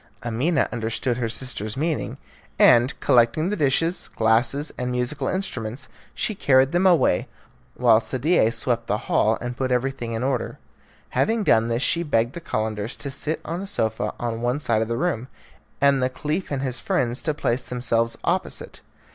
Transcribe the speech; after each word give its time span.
Amina 0.25 0.67
understood 0.71 1.17
her 1.17 1.29
sister's 1.29 1.77
meaning, 1.77 2.17
and 2.57 2.99
collecting 3.01 3.49
the 3.51 3.55
dishes, 3.55 4.07
glasses, 4.15 4.73
and 4.75 4.89
musical 4.89 5.27
instruments, 5.27 5.89
she 6.15 6.33
carried 6.33 6.71
them 6.71 6.87
away, 6.87 7.27
while 7.75 7.99
Sadie 7.99 8.49
swept 8.49 8.87
the 8.87 8.97
hall 9.05 9.37
and 9.41 9.55
put 9.55 9.71
everything 9.71 10.13
in 10.13 10.23
order. 10.23 10.57
Having 11.09 11.43
done 11.43 11.67
this 11.67 11.83
she 11.83 12.01
begged 12.01 12.33
the 12.33 12.41
Calenders 12.41 12.95
to 12.97 13.11
sit 13.11 13.41
on 13.45 13.61
a 13.61 13.67
sofa 13.67 14.11
on 14.19 14.41
one 14.41 14.59
side 14.59 14.81
of 14.81 14.87
the 14.87 14.97
room, 14.97 15.27
and 15.79 16.01
the 16.01 16.09
Caliph 16.09 16.49
and 16.49 16.63
his 16.63 16.79
friends 16.79 17.21
to 17.21 17.35
place 17.35 17.61
themselves 17.61 18.17
opposite. 18.23 18.81